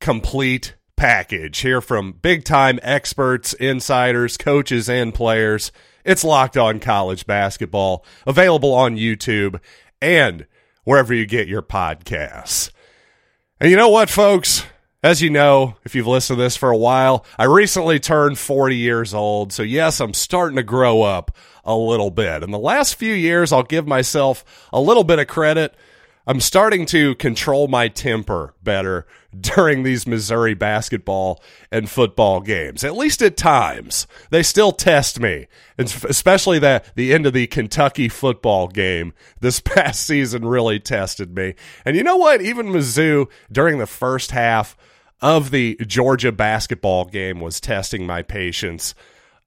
complete 0.00 0.75
package. 0.96 1.58
Hear 1.58 1.80
from 1.80 2.12
big 2.12 2.44
time 2.44 2.78
experts, 2.82 3.52
insiders, 3.52 4.36
coaches, 4.36 4.88
and 4.88 5.14
players. 5.14 5.70
It's 6.04 6.24
Locked 6.24 6.56
On 6.56 6.80
College 6.80 7.26
Basketball, 7.26 8.04
available 8.26 8.72
on 8.72 8.96
YouTube 8.96 9.60
and 10.00 10.46
wherever 10.84 11.12
you 11.12 11.26
get 11.26 11.48
your 11.48 11.62
podcasts. 11.62 12.70
And 13.60 13.70
you 13.70 13.76
know 13.76 13.88
what, 13.88 14.08
folks? 14.08 14.64
As 15.02 15.22
you 15.22 15.30
know, 15.30 15.76
if 15.84 15.94
you've 15.94 16.06
listened 16.06 16.38
to 16.38 16.42
this 16.42 16.56
for 16.56 16.70
a 16.70 16.76
while, 16.76 17.24
I 17.38 17.44
recently 17.44 18.00
turned 18.00 18.38
40 18.38 18.76
years 18.76 19.14
old. 19.14 19.52
So, 19.52 19.62
yes, 19.62 20.00
I'm 20.00 20.14
starting 20.14 20.56
to 20.56 20.62
grow 20.62 21.02
up 21.02 21.36
a 21.64 21.76
little 21.76 22.10
bit. 22.10 22.42
In 22.42 22.50
the 22.50 22.58
last 22.58 22.94
few 22.94 23.12
years, 23.12 23.52
I'll 23.52 23.62
give 23.62 23.86
myself 23.86 24.44
a 24.72 24.80
little 24.80 25.04
bit 25.04 25.18
of 25.18 25.26
credit. 25.26 25.74
I'm 26.28 26.40
starting 26.40 26.86
to 26.86 27.14
control 27.14 27.68
my 27.68 27.86
temper 27.86 28.54
better 28.62 29.06
during 29.40 29.82
these 29.82 30.06
Missouri 30.06 30.54
basketball 30.54 31.42
and 31.70 31.88
football 31.88 32.40
games, 32.40 32.82
at 32.82 32.96
least 32.96 33.22
at 33.22 33.36
times. 33.36 34.06
They 34.30 34.42
still 34.42 34.72
test 34.72 35.20
me, 35.20 35.46
especially 35.78 36.58
the, 36.58 36.82
the 36.96 37.12
end 37.12 37.26
of 37.26 37.32
the 37.32 37.46
Kentucky 37.46 38.08
football 38.08 38.66
game 38.66 39.12
this 39.40 39.60
past 39.60 40.04
season 40.04 40.44
really 40.46 40.80
tested 40.80 41.34
me. 41.34 41.54
And 41.84 41.96
you 41.96 42.02
know 42.02 42.16
what? 42.16 42.42
Even 42.42 42.68
Mizzou 42.68 43.30
during 43.52 43.78
the 43.78 43.86
first 43.86 44.32
half 44.32 44.76
of 45.22 45.50
the 45.50 45.76
Georgia 45.86 46.32
basketball 46.32 47.04
game 47.04 47.40
was 47.40 47.60
testing 47.60 48.06
my 48.06 48.22
patience 48.22 48.94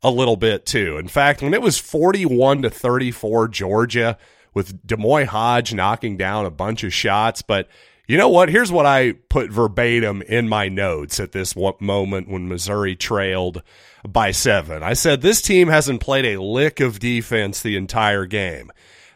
a 0.02 0.10
little 0.10 0.38
bit 0.38 0.66
too. 0.66 0.98
In 0.98 1.08
fact, 1.08 1.42
when 1.42 1.54
it 1.54 1.62
was 1.62 1.78
41 1.78 2.62
to 2.62 2.70
34 2.70 3.50
Georgia, 3.50 4.18
with 4.54 4.86
D'Moi 4.86 5.26
Hodge 5.26 5.74
knocking 5.74 6.18
down 6.18 6.46
a 6.46 6.52
bunch 6.52 6.84
of 6.84 6.94
shots. 6.94 7.42
But 7.42 7.68
you 8.08 8.18
know 8.18 8.30
what? 8.30 8.50
Here's 8.50 8.72
what 8.72 8.86
I 8.86 9.14
put 9.30 9.52
verbatim 9.52 10.22
in 10.24 10.50
my 10.50 10.68
notes 10.68 11.20
at 11.20 11.32
this 11.32 11.56
moment 11.56 12.28
when 12.28 12.48
Missouri 12.48 12.96
trailed 12.96 13.62
by 14.08 14.32
seven. 14.32 14.82
I 14.82 14.94
said, 14.94 15.22
This 15.22 15.42
team 15.42 15.68
hasn't 15.68 16.02
played 16.02 16.26
a 16.26 16.42
lick 16.42 16.80
of 16.80 17.00
defense 17.00 17.62
the 17.62 17.76
entire 17.78 18.26
game. 18.26 18.72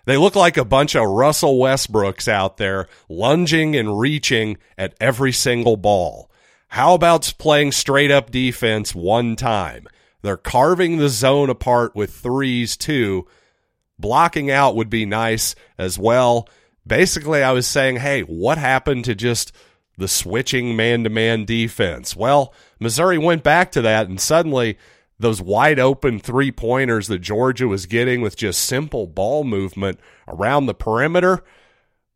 They 0.06 0.18
look 0.18 0.36
like 0.36 0.58
a 0.58 0.66
bunch 0.66 0.96
of 0.96 1.08
Russell 1.08 1.58
Westbrooks 1.58 2.28
out 2.28 2.58
there 2.58 2.88
lunging 3.08 3.76
and 3.76 3.98
reaching 3.98 4.58
at 4.78 4.96
every 5.00 5.32
single 5.32 5.78
ball. 5.78 6.30
How 6.68 6.94
about 6.94 7.34
playing 7.38 7.72
straight 7.72 8.12
up 8.12 8.30
defense 8.30 8.94
one 8.94 9.36
time? 9.36 9.88
They're 10.22 10.38
carving 10.38 10.98
the 10.98 11.10
zone 11.10 11.50
apart 11.50 11.96
with 11.96 12.14
threes, 12.14 12.76
too 12.76 13.28
blocking 14.00 14.52
out 14.52 14.76
would 14.76 14.90
be 14.90 15.06
nice 15.06 15.56
as 15.78 15.98
well. 15.98 16.48
Basically, 16.86 17.42
I 17.42 17.52
was 17.52 17.68
saying, 17.68 17.98
hey, 17.98 18.22
what 18.22 18.58
happened 18.58 19.06
to 19.06 19.16
just 19.16 19.54
the 19.98 20.08
switching 20.08 20.76
man 20.76 21.04
to 21.04 21.10
man 21.10 21.46
defense? 21.46 22.16
Well, 22.16 22.54
Missouri 22.80 23.18
went 23.18 23.44
back 23.44 23.72
to 23.74 23.82
that, 23.82 24.08
and 24.08 24.20
suddenly 24.20 24.78
those 25.20 25.42
wide 25.42 25.80
open 25.80 26.20
three 26.20 26.52
pointers 26.52 27.08
that 27.08 27.20
Georgia 27.20 27.68
was 27.68 27.86
getting 27.86 28.22
with 28.22 28.36
just 28.36 28.64
simple 28.64 29.08
ball 29.08 29.44
movement 29.44 30.00
around 30.28 30.66
the 30.66 30.74
perimeter. 30.74 31.44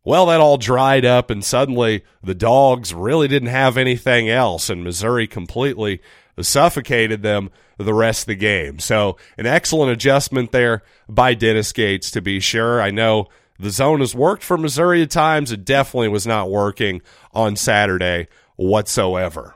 Well, 0.04 0.26
that 0.28 0.40
all 0.40 0.58
dried 0.58 1.06
up, 1.06 1.30
and 1.30 1.44
suddenly 1.44 2.04
the 2.24 2.36
dogs 2.36 2.94
really 2.94 3.28
didn't 3.28 3.50
have 3.50 3.78
anything 3.78 4.30
else, 4.30 4.70
and 4.70 4.84
Missouri 4.84 5.28
completely 5.28 6.02
suffocated 6.46 7.22
them 7.22 7.50
the 7.78 7.94
rest 7.94 8.24
of 8.24 8.28
the 8.28 8.36
game. 8.36 8.80
So, 8.80 9.18
an 9.38 9.46
excellent 9.46 9.92
adjustment 9.92 10.52
there 10.52 10.84
by 11.08 11.34
Dennis 11.34 11.72
Gates, 11.72 12.12
to 12.12 12.22
be 12.22 12.40
sure. 12.40 12.82
I 12.82 12.92
know 12.92 13.28
the 13.60 13.70
zone 13.70 14.00
has 14.00 14.16
worked 14.16 14.44
for 14.44 14.58
Missouri 14.58 15.02
at 15.02 15.12
times. 15.12 15.52
It 15.52 15.66
definitely 15.66 16.10
was 16.10 16.28
not 16.28 16.50
working 16.50 17.02
on 17.34 17.56
Saturday 17.56 18.28
whatsoever. 18.56 19.56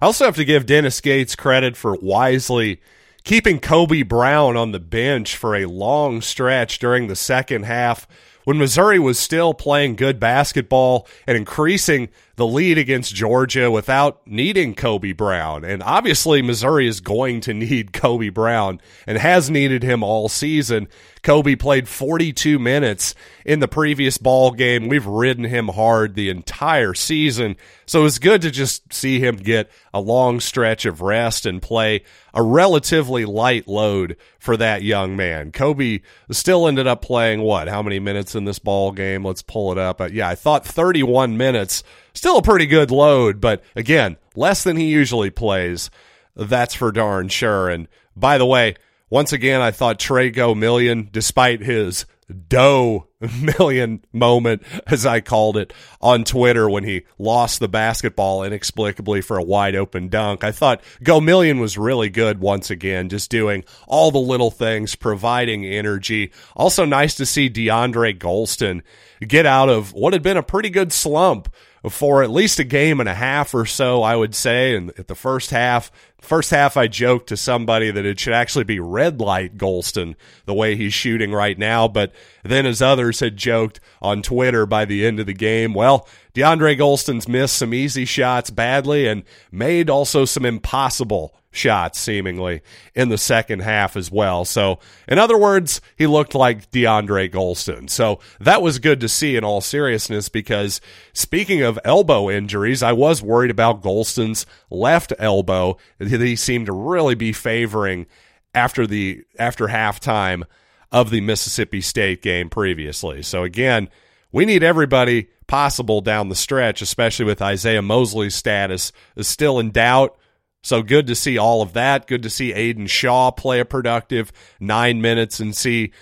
I 0.00 0.06
also 0.06 0.26
have 0.26 0.36
to 0.36 0.44
give 0.44 0.66
Dennis 0.66 1.00
Gates 1.00 1.34
credit 1.34 1.76
for 1.76 1.96
wisely 1.96 2.80
keeping 3.24 3.58
Kobe 3.58 4.02
Brown 4.02 4.56
on 4.56 4.72
the 4.72 4.80
bench 4.80 5.36
for 5.36 5.56
a 5.56 5.66
long 5.66 6.20
stretch 6.20 6.78
during 6.78 7.08
the 7.08 7.16
second 7.16 7.64
half 7.64 8.06
when 8.44 8.58
Missouri 8.58 9.00
was 9.00 9.18
still 9.18 9.52
playing 9.52 9.96
good 9.96 10.20
basketball 10.20 11.08
and 11.26 11.36
increasing 11.36 12.08
the 12.36 12.46
lead 12.46 12.76
against 12.78 13.14
Georgia 13.14 13.70
without 13.70 14.20
needing 14.26 14.74
Kobe 14.74 15.12
Brown. 15.12 15.64
And 15.64 15.82
obviously, 15.82 16.42
Missouri 16.42 16.86
is 16.86 17.00
going 17.00 17.40
to 17.42 17.54
need 17.54 17.92
Kobe 17.94 18.28
Brown 18.28 18.80
and 19.06 19.18
has 19.18 19.50
needed 19.50 19.82
him 19.82 20.02
all 20.02 20.28
season. 20.28 20.88
Kobe 21.22 21.56
played 21.56 21.88
42 21.88 22.58
minutes 22.58 23.14
in 23.44 23.58
the 23.58 23.66
previous 23.66 24.16
ball 24.16 24.52
game. 24.52 24.86
We've 24.86 25.06
ridden 25.06 25.44
him 25.44 25.68
hard 25.68 26.14
the 26.14 26.30
entire 26.30 26.94
season. 26.94 27.56
So 27.84 28.04
it's 28.04 28.20
good 28.20 28.42
to 28.42 28.50
just 28.50 28.92
see 28.92 29.18
him 29.18 29.36
get 29.36 29.68
a 29.92 30.00
long 30.00 30.38
stretch 30.38 30.86
of 30.86 31.00
rest 31.00 31.44
and 31.44 31.60
play 31.60 32.04
a 32.32 32.42
relatively 32.42 33.24
light 33.24 33.66
load 33.66 34.16
for 34.38 34.56
that 34.56 34.82
young 34.82 35.16
man. 35.16 35.50
Kobe 35.50 36.00
still 36.30 36.68
ended 36.68 36.86
up 36.86 37.02
playing 37.02 37.40
what? 37.40 37.66
How 37.66 37.82
many 37.82 37.98
minutes 37.98 38.36
in 38.36 38.44
this 38.44 38.60
ball 38.60 38.92
game? 38.92 39.24
Let's 39.24 39.42
pull 39.42 39.72
it 39.72 39.78
up. 39.78 40.00
Uh, 40.00 40.08
yeah, 40.12 40.28
I 40.28 40.36
thought 40.36 40.64
31 40.64 41.36
minutes. 41.36 41.82
Still 42.16 42.38
a 42.38 42.42
pretty 42.42 42.64
good 42.64 42.90
load, 42.90 43.42
but 43.42 43.62
again, 43.76 44.16
less 44.34 44.64
than 44.64 44.78
he 44.78 44.86
usually 44.86 45.28
plays. 45.28 45.90
That's 46.34 46.74
for 46.74 46.90
darn 46.90 47.28
sure. 47.28 47.68
And 47.68 47.88
by 48.16 48.38
the 48.38 48.46
way, 48.46 48.76
once 49.10 49.34
again, 49.34 49.60
I 49.60 49.70
thought 49.70 49.98
Tre 49.98 50.32
Gomillion, 50.32 51.12
despite 51.12 51.60
his 51.60 52.06
dough 52.48 53.06
million 53.58 54.02
moment, 54.14 54.62
as 54.86 55.04
I 55.04 55.20
called 55.20 55.58
it 55.58 55.74
on 56.00 56.24
Twitter 56.24 56.70
when 56.70 56.84
he 56.84 57.04
lost 57.18 57.60
the 57.60 57.68
basketball 57.68 58.44
inexplicably 58.44 59.20
for 59.20 59.36
a 59.36 59.44
wide 59.44 59.76
open 59.76 60.08
dunk. 60.08 60.42
I 60.42 60.52
thought 60.52 60.82
Gomillion 61.04 61.60
was 61.60 61.76
really 61.76 62.08
good 62.08 62.40
once 62.40 62.70
again, 62.70 63.10
just 63.10 63.30
doing 63.30 63.62
all 63.86 64.10
the 64.10 64.18
little 64.18 64.50
things, 64.50 64.96
providing 64.96 65.66
energy. 65.66 66.32
Also 66.56 66.86
nice 66.86 67.14
to 67.16 67.26
see 67.26 67.50
DeAndre 67.50 68.18
Gholston 68.18 68.80
get 69.20 69.44
out 69.44 69.68
of 69.68 69.92
what 69.92 70.14
had 70.14 70.22
been 70.22 70.38
a 70.38 70.42
pretty 70.42 70.70
good 70.70 70.94
slump 70.94 71.54
for 71.90 72.22
at 72.22 72.30
least 72.30 72.58
a 72.58 72.64
game 72.64 73.00
and 73.00 73.08
a 73.08 73.14
half 73.14 73.54
or 73.54 73.64
so, 73.66 74.02
I 74.02 74.16
would 74.16 74.34
say. 74.34 74.76
And 74.76 74.92
at 74.98 75.08
the 75.08 75.14
first 75.14 75.50
half, 75.50 75.90
first 76.26 76.50
half, 76.50 76.76
I 76.76 76.88
joked 76.88 77.28
to 77.28 77.36
somebody 77.36 77.90
that 77.90 78.04
it 78.04 78.20
should 78.20 78.32
actually 78.32 78.64
be 78.64 78.80
red 78.80 79.20
light 79.20 79.56
Gholston 79.56 80.14
the 80.44 80.54
way 80.54 80.76
he's 80.76 80.92
shooting 80.92 81.32
right 81.32 81.58
now. 81.58 81.88
But 81.88 82.12
then, 82.42 82.66
as 82.66 82.82
others 82.82 83.20
had 83.20 83.36
joked 83.36 83.80
on 84.02 84.22
Twitter 84.22 84.66
by 84.66 84.84
the 84.84 85.06
end 85.06 85.20
of 85.20 85.26
the 85.26 85.34
game, 85.34 85.72
well, 85.74 86.08
DeAndre 86.34 86.78
Gholston's 86.78 87.28
missed 87.28 87.56
some 87.56 87.72
easy 87.72 88.04
shots 88.04 88.50
badly 88.50 89.06
and 89.06 89.22
made 89.50 89.88
also 89.88 90.24
some 90.24 90.44
impossible 90.44 91.34
shots 91.56 91.98
seemingly 91.98 92.60
in 92.94 93.08
the 93.08 93.18
second 93.18 93.60
half 93.60 93.96
as 93.96 94.10
well. 94.10 94.44
So, 94.44 94.78
in 95.08 95.18
other 95.18 95.38
words, 95.38 95.80
he 95.96 96.06
looked 96.06 96.34
like 96.34 96.70
DeAndre 96.70 97.32
Gholston. 97.32 97.88
So, 97.90 98.20
that 98.38 98.62
was 98.62 98.78
good 98.78 99.00
to 99.00 99.08
see 99.08 99.36
in 99.36 99.44
all 99.44 99.60
seriousness 99.60 100.28
because 100.28 100.80
speaking 101.12 101.62
of 101.62 101.78
elbow 101.84 102.30
injuries, 102.30 102.82
I 102.82 102.92
was 102.92 103.22
worried 103.22 103.50
about 103.50 103.82
Gholston's 103.82 104.46
left 104.70 105.12
elbow 105.18 105.78
he 106.20 106.36
seemed 106.36 106.66
to 106.66 106.72
really 106.72 107.14
be 107.14 107.32
favoring 107.32 108.06
after 108.54 108.86
the 108.86 109.24
after 109.38 109.66
halftime 109.66 110.44
of 110.92 111.10
the 111.10 111.20
Mississippi 111.20 111.80
State 111.80 112.22
game 112.22 112.48
previously. 112.48 113.22
So 113.22 113.44
again, 113.44 113.88
we 114.32 114.44
need 114.44 114.62
everybody 114.62 115.28
possible 115.46 116.00
down 116.00 116.28
the 116.28 116.34
stretch, 116.34 116.82
especially 116.82 117.24
with 117.24 117.42
Isaiah 117.42 117.82
Mosley's 117.82 118.34
status 118.34 118.92
is 119.16 119.28
still 119.28 119.58
in 119.58 119.70
doubt. 119.70 120.16
So 120.62 120.82
good 120.82 121.06
to 121.06 121.14
see 121.14 121.38
all 121.38 121.62
of 121.62 121.74
that. 121.74 122.06
Good 122.06 122.24
to 122.24 122.30
see 122.30 122.52
Aidan 122.52 122.88
Shaw 122.88 123.30
play 123.30 123.60
a 123.60 123.64
productive 123.64 124.32
nine 124.58 125.00
minutes 125.00 125.38
and 125.38 125.54
see 125.54 125.92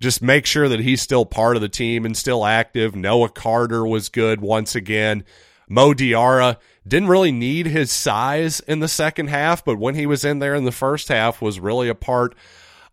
just 0.00 0.22
make 0.22 0.46
sure 0.46 0.68
that 0.68 0.80
he's 0.80 1.02
still 1.02 1.26
part 1.26 1.56
of 1.56 1.62
the 1.62 1.68
team 1.68 2.04
and 2.04 2.16
still 2.16 2.44
active. 2.44 2.94
Noah 2.94 3.28
Carter 3.28 3.86
was 3.86 4.08
good 4.08 4.40
once 4.40 4.74
again. 4.74 5.24
Mo 5.68 5.94
Diarra 5.94 6.56
didn't 6.86 7.08
really 7.08 7.32
need 7.32 7.66
his 7.66 7.90
size 7.90 8.60
in 8.60 8.80
the 8.80 8.88
second 8.88 9.28
half, 9.28 9.64
but 9.64 9.78
when 9.78 9.94
he 9.94 10.06
was 10.06 10.24
in 10.24 10.38
there 10.38 10.54
in 10.54 10.64
the 10.64 10.72
first 10.72 11.08
half 11.08 11.40
was 11.40 11.60
really 11.60 11.88
a 11.88 11.94
part 11.94 12.34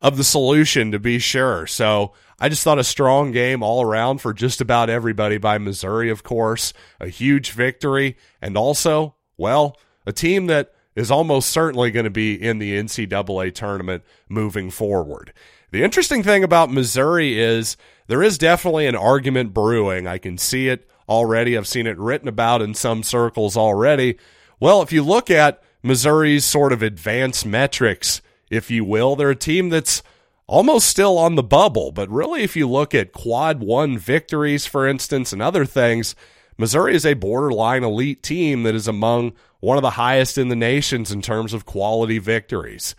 of 0.02 0.18
the 0.18 0.24
solution 0.24 0.92
to 0.92 1.00
be 1.00 1.20
sure. 1.20 1.68
So 1.68 2.14
I 2.40 2.50
just 2.50 2.64
thought 2.64 2.80
a 2.80 2.84
strong 2.84 3.32
game 3.32 3.62
all 3.62 3.84
around 3.84 4.20
for 4.20 4.34
just 4.34 4.62
about 4.62 4.90
everybody 4.90 5.38
by 5.38 5.58
Missouri, 5.58 6.10
of 6.10 6.24
course. 6.24 6.74
A 7.00 7.08
huge 7.08 7.52
victory 7.52 8.18
and 8.42 8.58
also, 8.58 9.16
well, 9.38 9.78
a 10.06 10.12
team 10.12 10.48
that 10.48 10.74
is 10.96 11.12
almost 11.12 11.50
certainly 11.50 11.92
going 11.92 12.06
to 12.06 12.10
be 12.10 12.34
in 12.34 12.60
the 12.60 12.74
NCAA 12.74 13.54
tournament 13.54 14.04
moving 14.28 14.72
forward. 14.72 15.34
The 15.72 15.84
interesting 15.84 16.24
thing 16.24 16.44
about 16.44 16.72
Missouri 16.72 17.40
is 17.40 17.78
there 18.08 18.24
is 18.24 18.38
definitely 18.38 18.88
an 18.88 18.96
argument 18.96 19.54
brewing. 19.54 20.08
I 20.08 20.18
can 20.18 20.38
see 20.38 20.68
it 20.68 20.90
already. 21.08 21.58
I've 21.58 21.68
seen 21.68 21.88
it 21.88 21.98
written 21.98 22.28
about 22.28 22.62
in 22.62 22.74
some 22.74 23.04
circles 23.04 23.58
already. 23.58 24.18
Well, 24.60 24.82
if 24.82 24.92
you 24.92 25.04
look 25.04 25.30
at 25.30 25.62
Missouri's 25.84 26.46
sort 26.46 26.72
of 26.72 26.82
advanced 26.82 27.46
metrics, 27.46 28.22
if 28.50 28.70
you 28.70 28.86
will, 28.86 29.16
they're 29.16 29.32
a 29.32 29.36
team 29.36 29.70
that's 29.70 30.04
almost 30.48 30.88
still 30.88 31.18
on 31.18 31.36
the 31.36 31.44
bubble. 31.44 31.92
But 31.92 32.10
really, 32.10 32.44
if 32.44 32.56
you 32.56 32.70
look 32.70 32.94
at 32.94 33.14
quad 33.14 33.62
one 33.62 33.98
victories, 33.98 34.66
for 34.66 34.88
instance, 34.88 35.34
and 35.34 35.42
other 35.42 35.66
things, 35.66 36.16
Missouri 36.58 36.94
is 36.94 37.06
a 37.06 37.14
borderline 37.14 37.84
elite 37.84 38.22
team 38.22 38.64
that 38.64 38.76
is 38.76 38.88
among 38.88 39.34
one 39.62 39.78
of 39.78 39.82
the 39.82 39.92
highest 39.92 40.38
in 40.38 40.50
the 40.50 40.56
nations 40.56 41.12
in 41.12 41.22
terms 41.22 41.54
of 41.54 41.66
quality 41.66 42.20
victories. 42.20 42.96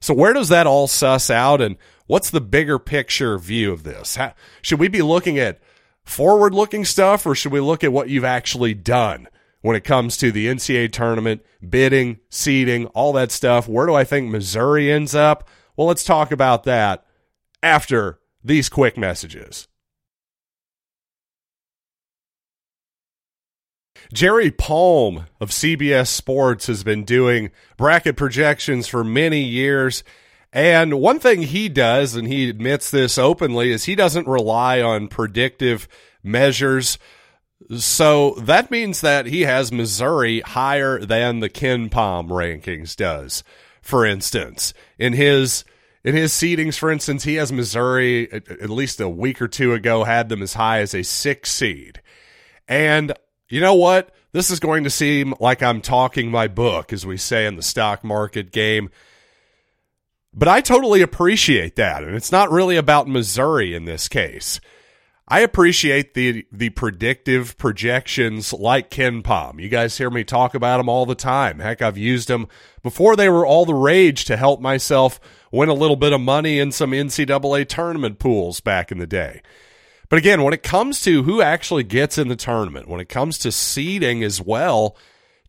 So, 0.00 0.14
where 0.14 0.32
does 0.32 0.48
that 0.48 0.66
all 0.66 0.86
suss 0.86 1.30
out, 1.30 1.60
and 1.60 1.76
what's 2.06 2.30
the 2.30 2.40
bigger 2.40 2.78
picture 2.78 3.38
view 3.38 3.72
of 3.72 3.84
this? 3.84 4.16
How, 4.16 4.34
should 4.62 4.80
we 4.80 4.88
be 4.88 5.02
looking 5.02 5.38
at 5.38 5.60
forward 6.04 6.54
looking 6.54 6.84
stuff, 6.84 7.26
or 7.26 7.34
should 7.34 7.52
we 7.52 7.60
look 7.60 7.82
at 7.84 7.92
what 7.92 8.08
you've 8.08 8.24
actually 8.24 8.74
done 8.74 9.28
when 9.62 9.76
it 9.76 9.84
comes 9.84 10.16
to 10.18 10.30
the 10.30 10.46
NCAA 10.46 10.92
tournament, 10.92 11.42
bidding, 11.68 12.18
seeding, 12.28 12.86
all 12.88 13.12
that 13.14 13.32
stuff? 13.32 13.68
Where 13.68 13.86
do 13.86 13.94
I 13.94 14.04
think 14.04 14.30
Missouri 14.30 14.90
ends 14.90 15.14
up? 15.14 15.48
Well, 15.76 15.86
let's 15.86 16.04
talk 16.04 16.30
about 16.30 16.64
that 16.64 17.04
after 17.62 18.20
these 18.42 18.68
quick 18.68 18.96
messages. 18.96 19.68
Jerry 24.12 24.50
Palm 24.50 25.26
of 25.40 25.50
CBS 25.50 26.08
Sports 26.08 26.66
has 26.66 26.84
been 26.84 27.04
doing 27.04 27.50
bracket 27.76 28.16
projections 28.16 28.86
for 28.86 29.02
many 29.02 29.42
years. 29.42 30.04
And 30.54 31.00
one 31.00 31.18
thing 31.18 31.42
he 31.42 31.68
does, 31.68 32.14
and 32.14 32.28
he 32.28 32.48
admits 32.48 32.88
this 32.88 33.18
openly, 33.18 33.72
is 33.72 33.84
he 33.84 33.96
doesn't 33.96 34.28
rely 34.28 34.80
on 34.80 35.08
predictive 35.08 35.88
measures. 36.22 36.96
So 37.76 38.34
that 38.34 38.70
means 38.70 39.00
that 39.00 39.26
he 39.26 39.42
has 39.42 39.72
Missouri 39.72 40.40
higher 40.40 41.04
than 41.04 41.40
the 41.40 41.50
KenPom 41.50 42.28
rankings 42.28 42.94
does. 42.94 43.42
For 43.82 44.06
instance, 44.06 44.72
in 44.96 45.14
his 45.14 45.64
in 46.04 46.14
his 46.14 46.32
seedings, 46.32 46.78
for 46.78 46.92
instance, 46.92 47.24
he 47.24 47.34
has 47.34 47.50
Missouri 47.50 48.30
at, 48.30 48.48
at 48.48 48.70
least 48.70 49.00
a 49.00 49.08
week 49.08 49.42
or 49.42 49.48
two 49.48 49.72
ago 49.72 50.04
had 50.04 50.28
them 50.28 50.42
as 50.42 50.54
high 50.54 50.80
as 50.80 50.94
a 50.94 51.02
six 51.02 51.50
seed. 51.50 52.00
And 52.68 53.12
you 53.48 53.60
know 53.60 53.74
what? 53.74 54.14
This 54.32 54.50
is 54.50 54.60
going 54.60 54.84
to 54.84 54.90
seem 54.90 55.34
like 55.40 55.62
I'm 55.62 55.80
talking 55.80 56.30
my 56.30 56.46
book, 56.46 56.92
as 56.92 57.04
we 57.04 57.16
say 57.16 57.46
in 57.46 57.56
the 57.56 57.62
stock 57.62 58.04
market 58.04 58.52
game. 58.52 58.90
But 60.34 60.48
I 60.48 60.60
totally 60.60 61.00
appreciate 61.00 61.76
that. 61.76 62.02
And 62.02 62.16
it's 62.16 62.32
not 62.32 62.50
really 62.50 62.76
about 62.76 63.08
Missouri 63.08 63.74
in 63.74 63.84
this 63.84 64.08
case. 64.08 64.60
I 65.26 65.40
appreciate 65.40 66.12
the 66.12 66.46
the 66.52 66.68
predictive 66.70 67.56
projections 67.56 68.52
like 68.52 68.90
KenPom. 68.90 69.58
You 69.58 69.70
guys 69.70 69.96
hear 69.96 70.10
me 70.10 70.22
talk 70.22 70.54
about 70.54 70.76
them 70.78 70.88
all 70.88 71.06
the 71.06 71.14
time. 71.14 71.60
Heck, 71.60 71.80
I've 71.80 71.96
used 71.96 72.28
them 72.28 72.46
before 72.82 73.16
they 73.16 73.30
were 73.30 73.46
all 73.46 73.64
the 73.64 73.74
rage 73.74 74.26
to 74.26 74.36
help 74.36 74.60
myself 74.60 75.18
win 75.50 75.70
a 75.70 75.74
little 75.74 75.96
bit 75.96 76.12
of 76.12 76.20
money 76.20 76.58
in 76.58 76.72
some 76.72 76.90
NCAA 76.90 77.66
tournament 77.68 78.18
pools 78.18 78.60
back 78.60 78.92
in 78.92 78.98
the 78.98 79.06
day. 79.06 79.40
But 80.10 80.18
again, 80.18 80.42
when 80.42 80.52
it 80.52 80.62
comes 80.62 81.00
to 81.02 81.22
who 81.22 81.40
actually 81.40 81.84
gets 81.84 82.18
in 82.18 82.28
the 82.28 82.36
tournament, 82.36 82.86
when 82.86 83.00
it 83.00 83.08
comes 83.08 83.38
to 83.38 83.52
seeding 83.52 84.22
as 84.22 84.42
well, 84.42 84.94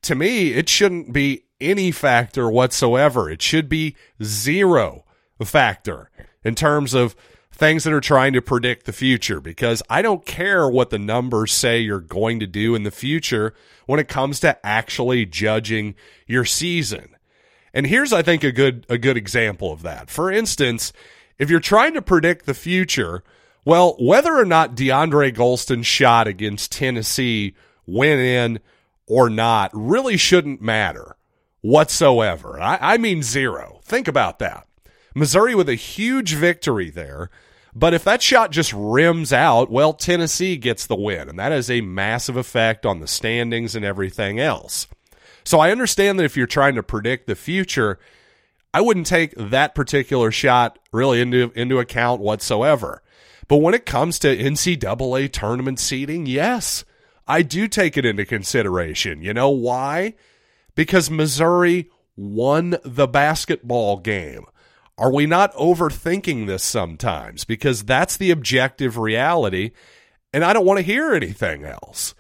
to 0.04 0.16
me, 0.16 0.54
it 0.54 0.70
shouldn't 0.70 1.12
be 1.12 1.45
any 1.60 1.92
factor 1.92 2.50
whatsoever. 2.50 3.30
It 3.30 3.42
should 3.42 3.70
be 3.70 3.96
zero 4.24 5.06
factor 5.44 6.10
in 6.44 6.56
terms 6.56 6.94
of 6.94 7.16
things 7.52 7.86
that 7.86 7.94
are 7.94 8.02
trying 8.02 8.34
to 8.34 8.42
predict 8.42 8.86
the 8.86 8.94
future 8.94 9.40
because 9.40 9.82
I 9.90 10.02
don't 10.02 10.26
care 10.26 10.70
what 10.70 10.90
the 10.90 11.00
numbers 11.00 11.54
say 11.54 11.80
you're 11.80 12.00
going 12.00 12.40
to 12.42 12.48
do 12.48 12.76
in 12.76 12.84
the 12.84 12.92
future 12.92 13.54
when 13.86 14.00
it 14.00 14.08
comes 14.08 14.40
to 14.42 14.66
actually 14.66 15.26
judging 15.26 15.96
your 16.28 16.46
season. 16.46 17.16
And 17.74 17.88
here's 17.88 18.14
I 18.14 18.22
think 18.22 18.44
a 18.44 18.52
good 18.52 18.86
a 18.90 18.98
good 18.98 19.18
example 19.18 19.72
of 19.72 19.82
that. 19.84 20.10
For 20.10 20.32
instance, 20.32 20.94
if 21.38 21.50
you're 21.50 21.60
trying 21.60 21.94
to 21.94 22.02
predict 22.02 22.46
the 22.46 22.54
future, 22.54 23.24
well, 23.66 23.96
whether 24.00 24.36
or 24.36 24.46
not 24.46 24.76
DeAndre 24.76 25.34
Gholston's 25.34 25.88
shot 25.88 26.28
against 26.28 26.72
Tennessee 26.72 27.56
went 27.86 28.22
in 28.22 28.60
or 29.08 29.30
not 29.30 29.72
really 29.74 30.18
shouldn't 30.18 30.62
matter 30.62 31.15
whatsoever. 31.66 32.62
I, 32.62 32.78
I 32.80 32.98
mean 32.98 33.24
zero. 33.24 33.80
Think 33.84 34.08
about 34.08 34.40
that. 34.40 34.68
Missouri 35.16 35.56
with 35.56 35.70
a 35.70 35.76
huge 35.76 36.34
victory 36.36 36.90
there. 36.90 37.30
But 37.74 37.94
if 37.94 38.04
that 38.06 38.22
shot 38.22 38.52
just 38.52 38.72
rims 38.74 39.34
out, 39.34 39.70
well, 39.70 39.92
Tennessee 39.92 40.58
gets 40.58 40.86
the 40.86 40.96
win. 40.96 41.28
And 41.28 41.40
that 41.40 41.52
has 41.52 41.70
a 41.70 41.82
massive 41.82 42.38
effect 42.38 42.86
on 42.86 43.00
the 43.00 43.08
standings 43.08 43.76
and 43.76 43.84
everything 43.84 44.40
else. 44.40 44.88
So 45.44 45.60
I 45.60 45.72
understand 45.72 46.18
that 46.20 46.24
if 46.24 46.38
you're 46.38 46.48
trying 46.48 46.76
to 46.76 46.84
predict 46.84 47.28
the 47.28 47.36
future, 47.36 48.00
I 48.74 48.82
wouldn't 48.82 49.08
take 49.08 49.34
that 49.36 49.76
particular 49.76 50.32
shot 50.32 50.80
really 50.94 51.20
into, 51.20 51.52
into 51.56 51.80
account 51.80 52.22
whatsoever. 52.22 53.02
But 53.48 53.58
when 53.58 53.74
it 53.74 53.86
comes 53.86 54.20
to 54.20 54.38
NCAA 54.38 55.32
tournament 55.32 55.80
seeding, 55.80 56.26
yes, 56.26 56.86
I 57.28 57.42
do 57.42 57.68
take 57.68 57.98
it 57.98 58.06
into 58.06 58.26
consideration. 58.26 59.22
You 59.22 59.34
know 59.34 59.50
why? 59.50 60.16
Because 60.76 61.10
Missouri 61.10 61.90
won 62.16 62.78
the 62.84 63.08
basketball 63.08 63.98
game. 63.98 64.46
Are 64.98 65.12
we 65.12 65.26
not 65.26 65.54
overthinking 65.56 66.48
this 66.48 66.64
sometimes? 66.64 67.44
Because 67.44 67.84
that's 67.84 68.16
the 68.16 68.32
objective 68.32 68.98
reality, 68.98 69.72
and 70.34 70.44
I 70.44 70.54
don't 70.54 70.66
want 70.66 70.78
to 70.78 70.86
hear 70.86 71.14
anything 71.14 71.66
else. 71.66 72.16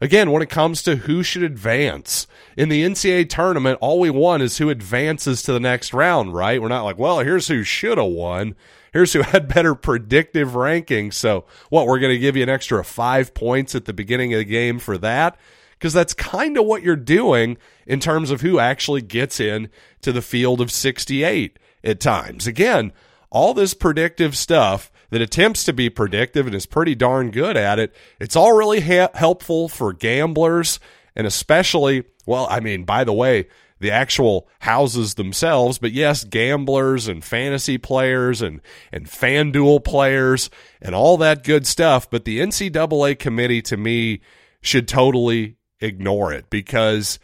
Again, 0.00 0.30
when 0.30 0.42
it 0.42 0.50
comes 0.50 0.82
to 0.84 0.96
who 0.96 1.22
should 1.22 1.42
advance 1.42 2.28
in 2.56 2.68
the 2.68 2.84
NCAA 2.84 3.28
tournament, 3.28 3.78
all 3.80 3.98
we 3.98 4.10
want 4.10 4.44
is 4.44 4.58
who 4.58 4.70
advances 4.70 5.42
to 5.42 5.52
the 5.52 5.58
next 5.58 5.92
round, 5.92 6.34
right? 6.34 6.62
We're 6.62 6.68
not 6.68 6.84
like, 6.84 6.98
well, 6.98 7.18
here's 7.20 7.48
who 7.48 7.64
should 7.64 7.98
have 7.98 8.06
won. 8.06 8.54
Here's 8.92 9.12
who 9.12 9.22
had 9.22 9.48
better 9.48 9.74
predictive 9.74 10.50
rankings. 10.50 11.14
So, 11.14 11.46
what, 11.70 11.86
we're 11.86 11.98
going 11.98 12.14
to 12.14 12.18
give 12.18 12.36
you 12.36 12.44
an 12.44 12.48
extra 12.48 12.84
five 12.84 13.34
points 13.34 13.74
at 13.74 13.86
the 13.86 13.92
beginning 13.92 14.32
of 14.34 14.38
the 14.38 14.44
game 14.44 14.78
for 14.78 14.98
that? 14.98 15.36
Because 15.78 15.92
that's 15.92 16.14
kind 16.14 16.58
of 16.58 16.64
what 16.64 16.82
you're 16.82 16.96
doing 16.96 17.56
in 17.86 18.00
terms 18.00 18.30
of 18.30 18.40
who 18.40 18.58
actually 18.58 19.00
gets 19.00 19.38
in 19.38 19.70
to 20.02 20.12
the 20.12 20.22
field 20.22 20.60
of 20.60 20.72
68 20.72 21.58
at 21.84 22.00
times. 22.00 22.46
Again, 22.46 22.92
all 23.30 23.54
this 23.54 23.74
predictive 23.74 24.36
stuff 24.36 24.90
that 25.10 25.22
attempts 25.22 25.64
to 25.64 25.72
be 25.72 25.88
predictive 25.88 26.46
and 26.46 26.54
is 26.54 26.66
pretty 26.66 26.94
darn 26.94 27.30
good 27.30 27.56
at 27.56 27.78
it, 27.78 27.94
it's 28.18 28.36
all 28.36 28.52
really 28.52 28.80
ha- 28.80 29.10
helpful 29.14 29.68
for 29.68 29.92
gamblers 29.92 30.80
and 31.14 31.26
especially, 31.26 32.04
well, 32.26 32.46
I 32.48 32.60
mean, 32.60 32.84
by 32.84 33.04
the 33.04 33.12
way, 33.12 33.48
the 33.80 33.90
actual 33.90 34.48
houses 34.60 35.14
themselves, 35.14 35.78
but 35.78 35.92
yes, 35.92 36.24
gamblers 36.24 37.06
and 37.08 37.24
fantasy 37.24 37.78
players 37.78 38.42
and, 38.42 38.60
and 38.92 39.06
FanDuel 39.06 39.84
players 39.84 40.50
and 40.80 40.94
all 40.94 41.16
that 41.18 41.44
good 41.44 41.66
stuff. 41.66 42.10
But 42.10 42.24
the 42.24 42.40
NCAA 42.40 43.18
committee 43.18 43.62
to 43.62 43.76
me 43.76 44.20
should 44.60 44.88
totally 44.88 45.57
ignore 45.80 46.32
it 46.32 46.50
because 46.50 47.18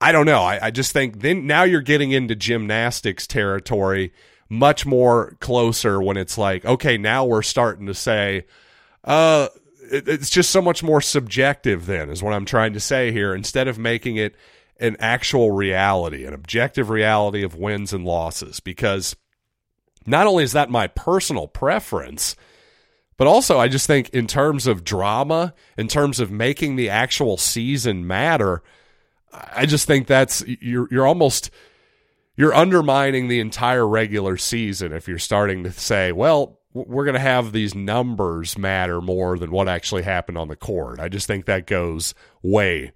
I 0.00 0.12
don't 0.12 0.26
know. 0.26 0.42
I, 0.42 0.66
I 0.66 0.70
just 0.70 0.92
think 0.92 1.20
then 1.20 1.46
now 1.46 1.62
you're 1.62 1.80
getting 1.80 2.10
into 2.10 2.34
gymnastics 2.34 3.26
territory 3.26 4.12
much 4.48 4.84
more 4.84 5.36
closer 5.40 6.00
when 6.02 6.16
it's 6.16 6.36
like, 6.36 6.64
okay, 6.64 6.98
now 6.98 7.24
we're 7.24 7.42
starting 7.42 7.86
to 7.86 7.94
say, 7.94 8.46
uh, 9.04 9.48
it, 9.90 10.08
it's 10.08 10.30
just 10.30 10.50
so 10.50 10.60
much 10.60 10.82
more 10.82 11.00
subjective 11.00 11.86
then 11.86 12.10
is 12.10 12.22
what 12.22 12.34
I'm 12.34 12.44
trying 12.44 12.72
to 12.74 12.80
say 12.80 13.12
here 13.12 13.34
instead 13.34 13.68
of 13.68 13.78
making 13.78 14.16
it 14.16 14.34
an 14.78 14.96
actual 14.98 15.52
reality, 15.52 16.24
an 16.24 16.34
objective 16.34 16.90
reality 16.90 17.42
of 17.42 17.54
wins 17.54 17.92
and 17.92 18.04
losses 18.04 18.60
because 18.60 19.16
not 20.06 20.26
only 20.26 20.44
is 20.44 20.52
that 20.52 20.70
my 20.70 20.86
personal 20.88 21.48
preference, 21.48 22.36
but 23.16 23.26
also 23.26 23.58
I 23.58 23.68
just 23.68 23.86
think 23.86 24.10
in 24.10 24.26
terms 24.26 24.66
of 24.66 24.84
drama, 24.84 25.54
in 25.76 25.88
terms 25.88 26.20
of 26.20 26.30
making 26.30 26.76
the 26.76 26.90
actual 26.90 27.36
season 27.36 28.06
matter, 28.06 28.62
I 29.32 29.66
just 29.66 29.86
think 29.86 30.06
that's 30.06 30.44
you're 30.46 30.88
you're 30.90 31.06
almost 31.06 31.50
you're 32.36 32.54
undermining 32.54 33.28
the 33.28 33.40
entire 33.40 33.86
regular 33.86 34.36
season 34.36 34.92
if 34.92 35.06
you're 35.06 35.18
starting 35.18 35.64
to 35.64 35.72
say, 35.72 36.12
well, 36.12 36.58
we're 36.72 37.04
going 37.04 37.14
to 37.14 37.20
have 37.20 37.52
these 37.52 37.74
numbers 37.74 38.58
matter 38.58 39.00
more 39.00 39.38
than 39.38 39.52
what 39.52 39.68
actually 39.68 40.02
happened 40.02 40.36
on 40.36 40.48
the 40.48 40.56
court. 40.56 40.98
I 40.98 41.08
just 41.08 41.28
think 41.28 41.46
that 41.46 41.66
goes 41.66 42.14
way 42.42 42.92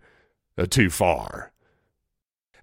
uh, 0.57 0.66
too 0.66 0.90
far. 0.90 1.52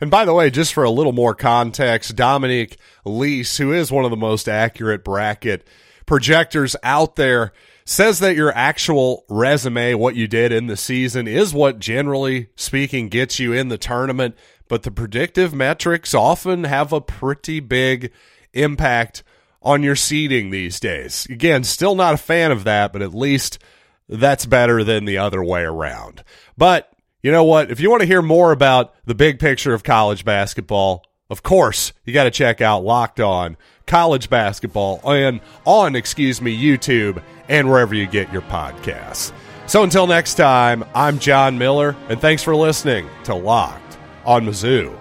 And 0.01 0.11
by 0.11 0.25
the 0.25 0.33
way, 0.33 0.49
just 0.49 0.73
for 0.73 0.83
a 0.83 0.89
little 0.89 1.13
more 1.13 1.33
context, 1.33 2.17
Dominique 2.17 2.77
Leese, 3.05 3.57
who 3.57 3.71
is 3.71 3.91
one 3.91 4.03
of 4.03 4.11
the 4.11 4.17
most 4.17 4.49
accurate 4.49 5.05
bracket 5.05 5.65
projectors 6.05 6.75
out 6.83 7.15
there, 7.15 7.53
says 7.85 8.19
that 8.19 8.35
your 8.35 8.51
actual 8.53 9.25
resume, 9.29 9.93
what 9.93 10.15
you 10.15 10.27
did 10.27 10.51
in 10.51 10.67
the 10.67 10.77
season, 10.77 11.27
is 11.27 11.53
what 11.53 11.79
generally 11.79 12.49
speaking 12.55 13.09
gets 13.09 13.39
you 13.39 13.53
in 13.53 13.67
the 13.67 13.77
tournament. 13.77 14.35
But 14.67 14.83
the 14.83 14.91
predictive 14.91 15.53
metrics 15.53 16.13
often 16.13 16.63
have 16.63 16.91
a 16.91 17.01
pretty 17.01 17.59
big 17.59 18.11
impact 18.53 19.23
on 19.61 19.83
your 19.83 19.95
seeding 19.95 20.49
these 20.49 20.79
days. 20.79 21.27
Again, 21.29 21.63
still 21.63 21.95
not 21.95 22.13
a 22.13 22.17
fan 22.17 22.51
of 22.51 22.63
that, 22.63 22.93
but 22.93 23.01
at 23.01 23.13
least 23.13 23.59
that's 24.07 24.45
better 24.45 24.83
than 24.83 25.05
the 25.05 25.17
other 25.17 25.43
way 25.43 25.61
around. 25.63 26.23
But 26.57 26.91
you 27.21 27.31
know 27.31 27.43
what? 27.43 27.71
If 27.71 27.79
you 27.79 27.89
want 27.89 28.01
to 28.01 28.07
hear 28.07 28.21
more 28.21 28.51
about 28.51 28.93
the 29.05 29.15
big 29.15 29.39
picture 29.39 29.73
of 29.73 29.83
college 29.83 30.23
basketball, 30.23 31.03
of 31.29 31.41
course, 31.41 31.91
you 32.03 32.13
got 32.13 32.25
to 32.25 32.31
check 32.31 32.61
out 32.61 32.83
Locked 32.83 33.19
On 33.19 33.57
College 33.85 34.29
Basketball 34.29 35.01
and 35.11 35.41
on, 35.65 35.95
excuse 35.95 36.41
me, 36.41 36.57
YouTube 36.57 37.21
and 37.49 37.69
wherever 37.69 37.93
you 37.93 38.07
get 38.07 38.31
your 38.31 38.41
podcasts. 38.43 39.31
So 39.67 39.83
until 39.83 40.07
next 40.07 40.35
time, 40.35 40.83
I'm 40.93 41.19
John 41.19 41.57
Miller, 41.57 41.95
and 42.09 42.21
thanks 42.21 42.43
for 42.43 42.55
listening 42.55 43.07
to 43.23 43.35
Locked 43.35 43.97
on 44.25 44.45
Mizzou. 44.45 44.95